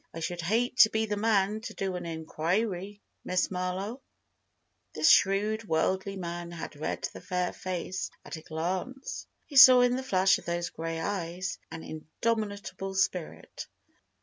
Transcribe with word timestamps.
"I 0.15 0.19
should 0.19 0.41
hate 0.41 0.77
to 0.77 0.89
be 0.89 1.05
the 1.05 1.15
man 1.15 1.61
to 1.61 1.75
do 1.75 1.85
you 1.85 1.95
an 1.95 2.07
injury, 2.07 3.03
Miss 3.23 3.51
Marlowe." 3.51 4.01
This 4.95 5.11
shrewd, 5.11 5.65
worldly 5.67 6.15
man 6.15 6.49
had 6.49 6.75
read 6.75 7.03
the 7.13 7.21
fair 7.21 7.53
face 7.53 8.09
at 8.25 8.35
a 8.35 8.41
glance. 8.41 9.27
He 9.45 9.57
saw 9.57 9.81
in 9.81 9.95
the 9.95 10.01
flash 10.01 10.39
of 10.39 10.45
those 10.45 10.71
gray 10.71 10.99
eyes 10.99 11.59
an 11.69 11.83
indomitable 11.83 12.95
spirit. 12.95 13.67